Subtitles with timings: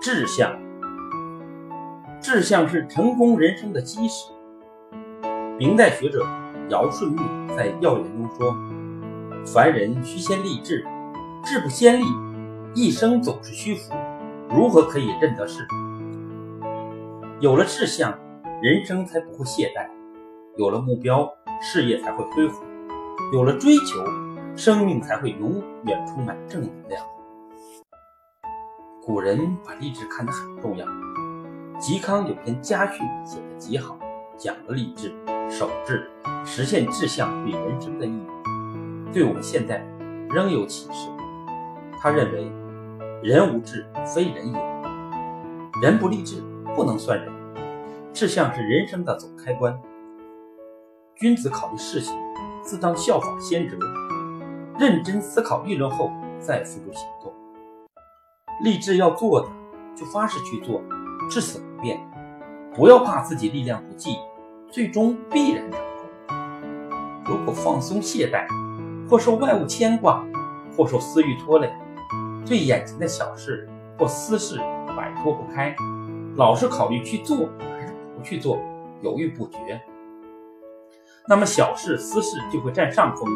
[0.00, 0.58] 志向，
[2.22, 4.30] 志向是成功人生的基石。
[5.58, 6.26] 明代学者
[6.70, 7.18] 尧舜禹
[7.54, 8.56] 在《要言》中说
[9.44, 10.86] ：“凡人须先立志，
[11.44, 12.04] 志不先立，
[12.74, 13.92] 一生总是虚浮，
[14.48, 15.68] 如何可以任得事？”
[17.40, 18.18] 有了志向，
[18.62, 19.86] 人生才不会懈怠；
[20.56, 21.30] 有了目标，
[21.60, 22.62] 事业才会恢复；
[23.34, 24.02] 有了追求，
[24.56, 27.04] 生命才会永远充满正能量。
[29.02, 30.86] 古人把励志看得很重要，
[31.80, 33.98] 嵇康有篇家训写得极好，
[34.36, 35.10] 讲了励志、
[35.48, 36.08] 守志、
[36.44, 38.26] 实现志向对人生的意义，
[39.10, 39.82] 对我们现在
[40.28, 41.08] 仍有启示。
[41.98, 42.52] 他认为，
[43.22, 44.60] 人无志非人也，
[45.82, 46.42] 人不立志
[46.76, 47.32] 不能算人。
[48.12, 49.76] 志向是人生的总开关。
[51.16, 52.14] 君子考虑事情，
[52.62, 53.78] 自当效法先哲，
[54.78, 57.19] 认真思考议论后再付诸行动。
[58.62, 59.48] 立志要做的，
[59.96, 60.82] 就发誓去做，
[61.30, 62.00] 至死不变。
[62.74, 64.16] 不要怕自己力量不济，
[64.70, 66.36] 最终必然成功。
[67.24, 68.46] 如果放松懈怠，
[69.08, 70.24] 或受外物牵挂，
[70.76, 71.72] 或受私欲拖累，
[72.46, 74.58] 对眼前的小事或私事
[74.96, 75.74] 摆脱不开，
[76.36, 78.58] 老是考虑去做还是不去做，
[79.02, 79.80] 犹豫不决，
[81.26, 83.26] 那么小事私事就会占上风。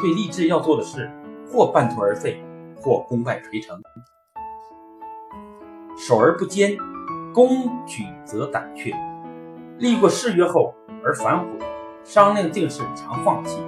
[0.00, 1.10] 对立志要做的事，
[1.50, 2.44] 或半途而废，
[2.76, 3.80] 或功败垂成。
[5.96, 6.76] 守而不坚，
[7.32, 8.92] 攻举则胆怯；
[9.78, 11.46] 立过誓约后而反悔，
[12.02, 13.58] 商量定事常放弃；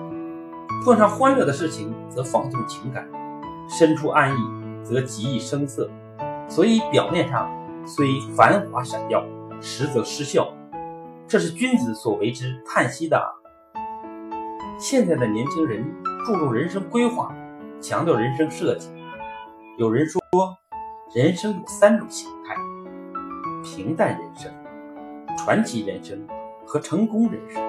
[0.85, 3.09] 碰上欢乐的事情则放纵情感，
[3.69, 4.37] 身处安逸
[4.83, 5.89] 则极易生涩。
[6.49, 7.51] 所以表面上
[7.87, 9.25] 虽繁华闪耀，
[9.61, 10.53] 实则失效。
[11.29, 13.21] 这是君子所为之叹息的。
[14.79, 15.85] 现在的年轻人
[16.25, 17.35] 注重人生规划，
[17.81, 18.91] 强调人生设计。
[19.79, 20.21] 有人说。
[21.15, 22.57] 人生有三种形态：
[23.63, 24.53] 平淡人生、
[25.39, 26.19] 传奇人生
[26.67, 27.63] 和成功人生。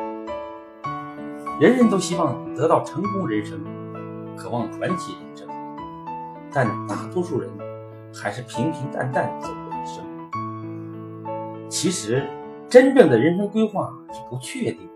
[1.59, 3.63] 人人都希望得到成功人生，
[4.35, 5.47] 渴望传奇人生，
[6.51, 7.47] 但大多数人
[8.11, 10.03] 还是平平淡淡走过一生。
[11.69, 12.27] 其实，
[12.67, 14.93] 真正的人生规划是不确定的。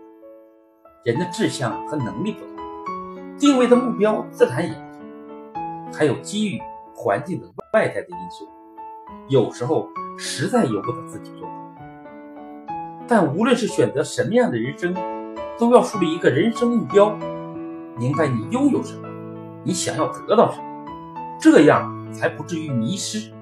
[1.04, 4.98] 人的志向和能力不同，定位的目标自然也不
[5.54, 6.60] 同，还有机遇。
[6.94, 8.48] 环境等外在的因素，
[9.28, 11.54] 有时候实在由不得自己做主。
[13.08, 14.94] 但无论是选择什么样的人生，
[15.58, 17.10] 都要树立一个人生目标，
[17.96, 19.08] 明白你拥有什么，
[19.64, 20.64] 你想要得到什么，
[21.40, 23.32] 这样才不至于迷失。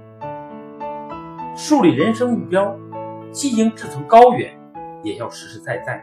[1.55, 2.75] 树立人生目标，
[3.31, 4.59] 既应志存高远，
[5.03, 6.03] 也要实实在在；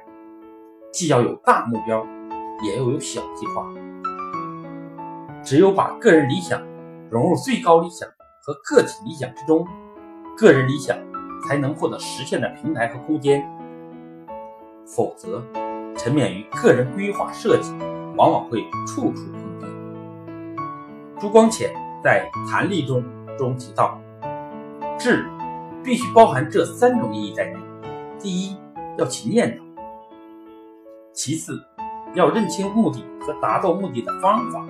[0.92, 2.06] 既要有大目标，
[2.64, 3.66] 也要有小计划。
[5.44, 6.62] 只有把个人理想。
[7.10, 8.08] 融入最高理想
[8.44, 9.66] 和个体理想之中，
[10.38, 10.98] 个人理想
[11.48, 13.48] 才能获得实现的平台和空间。
[14.86, 15.42] 否则，
[15.96, 17.74] 沉湎于个人规划设计，
[18.18, 19.66] 往往会处处碰壁。
[21.18, 21.74] 朱光潜
[22.04, 23.02] 在《谈立中》
[23.38, 23.98] 中提到，
[25.00, 25.26] 志
[25.84, 27.58] 必须包含这三种意义在内：
[28.20, 28.58] 第一，
[28.98, 29.64] 要起念头；
[31.14, 31.58] 其次，
[32.16, 34.66] 要认清目的和达到目的的方法；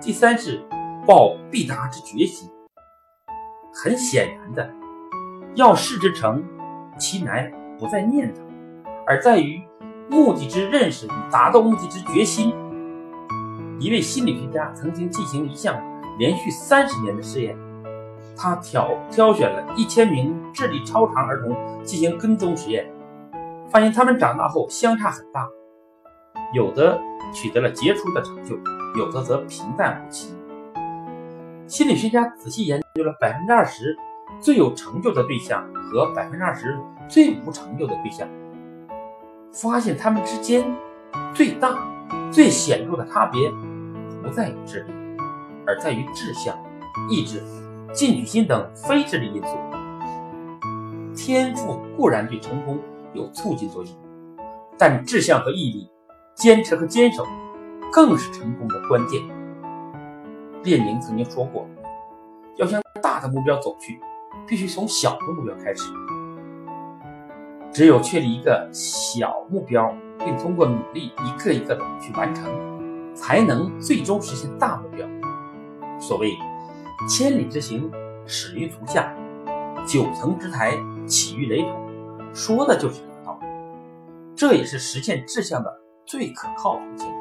[0.00, 0.62] 第三是。
[1.06, 2.48] 报必达之决心，
[3.72, 4.70] 很显然的，
[5.54, 6.44] 要事之成，
[6.98, 8.42] 其难不在念头，
[9.06, 9.62] 而在于
[10.08, 12.54] 目的之认识与达到目的之决心。
[13.78, 15.80] 一位心理学家曾经进行一项
[16.18, 17.56] 连续三十年的试验，
[18.36, 22.86] 他挑挑选了一千名智力超常儿童进行跟踪实验，
[23.70, 25.48] 发现他们长大后相差很大，
[26.52, 27.00] 有的
[27.32, 28.54] 取得了杰出的成就，
[28.98, 30.34] 有的则平淡无奇。
[31.70, 33.96] 心理学家仔细研究了百分之二十
[34.40, 36.76] 最有成就的对象和百分之二十
[37.08, 38.28] 最无成就的对象，
[39.52, 40.68] 发现他们之间
[41.32, 41.78] 最大、
[42.32, 43.48] 最显著的差别
[44.20, 44.92] 不在于智力，
[45.64, 46.58] 而在于志向、
[47.08, 47.40] 意志、
[47.92, 49.56] 进取心等非智力因素。
[51.14, 52.80] 天赋固然对成功
[53.14, 53.92] 有促进作用，
[54.76, 55.88] 但志向和毅力、
[56.34, 57.24] 坚持和坚守
[57.92, 59.22] 更是成功的关键。
[60.62, 61.66] 列宁曾经说过
[62.56, 63.98] ：“要向大的目标走去，
[64.46, 65.90] 必须从小的目标开始。
[67.72, 72.44] 只有确立一个小目标，并通过努力一个一个的去完成，
[73.14, 75.06] 才能最终实现大目标。”
[75.98, 76.36] 所谓
[77.08, 77.90] “千里之行，
[78.26, 79.14] 始于足下；
[79.86, 80.76] 九层之台，
[81.06, 81.68] 起于垒土”，
[82.34, 83.46] 说的就是这个道理。
[84.36, 85.72] 这也是实现志向的
[86.04, 87.19] 最可靠途径。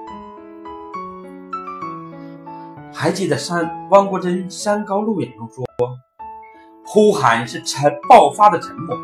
[3.02, 5.64] 还记得山汪国真《山高路远》中说
[6.86, 8.98] ：“呼喊是沉爆发的沉默，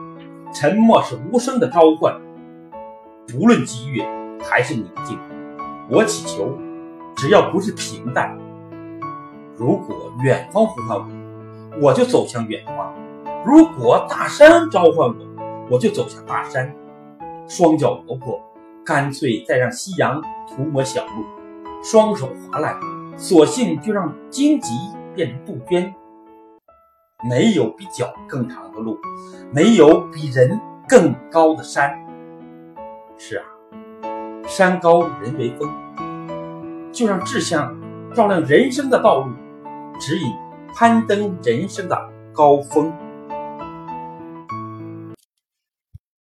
[0.53, 2.13] 沉默是无声的召唤。
[3.25, 4.05] 不论激越
[4.43, 5.17] 还是宁静，
[5.89, 6.57] 我祈求，
[7.15, 8.37] 只要不是平淡。
[9.55, 12.93] 如果远方呼唤我，我就走向远方；
[13.45, 15.15] 如果大山召唤我，
[15.71, 16.69] 我就走向大山。
[17.47, 18.37] 双脚活泼，
[18.85, 21.23] 干脆再让夕阳涂抹小路；
[21.81, 22.77] 双手划烂，
[23.17, 24.73] 索性就让荆棘
[25.15, 25.93] 变成杜鹃。
[27.27, 28.99] 没有比脚更长的路，
[29.51, 31.97] 没有比人更高的山。
[33.17, 33.45] 是啊，
[34.45, 35.67] 山高人为峰，
[36.91, 37.75] 就让志向
[38.13, 39.31] 照亮人生的道路，
[39.99, 40.31] 指引
[40.75, 41.97] 攀登人生的
[42.33, 42.93] 高峰。